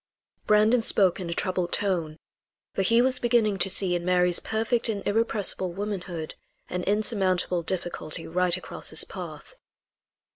Brandon 0.47 0.81
spoke 0.81 1.19
in 1.19 1.29
a 1.29 1.33
troubled 1.35 1.71
tone, 1.71 2.17
for 2.73 2.81
he 2.81 3.03
was 3.03 3.19
beginning 3.19 3.59
to 3.59 3.69
see 3.69 3.93
in 3.93 4.03
Mary's 4.03 4.39
perfect 4.39 4.89
and 4.89 5.05
irrepressible 5.07 5.71
womanhood 5.73 6.33
an 6.69 6.81
insurmountable 6.85 7.61
difficulty 7.61 8.27
right 8.27 8.57
across 8.57 8.89
his 8.89 9.03
path. 9.03 9.53